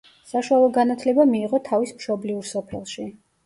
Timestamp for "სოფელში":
2.57-3.11